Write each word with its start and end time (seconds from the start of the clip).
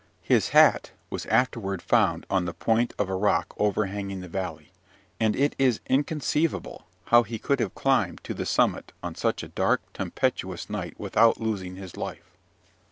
His 0.23 0.49
hat 0.49 0.89
was 1.11 1.27
afterward 1.27 1.79
found 1.79 2.25
on 2.27 2.45
the 2.45 2.55
point 2.55 2.95
of 2.97 3.07
a 3.07 3.13
rock 3.15 3.53
overhanging 3.59 4.21
the 4.21 4.27
valley; 4.27 4.71
and 5.19 5.35
it 5.35 5.55
is 5.59 5.79
inconceivable 5.85 6.87
how 7.05 7.21
he 7.21 7.37
could 7.37 7.59
have 7.59 7.75
climbed 7.75 8.23
to 8.23 8.33
the 8.33 8.47
summit 8.47 8.93
on 9.03 9.13
such 9.13 9.43
a 9.43 9.47
dark, 9.47 9.81
tempestuous 9.93 10.71
night 10.71 10.99
without 10.99 11.39
losing 11.39 11.75
his 11.75 11.95
life. 11.97 12.35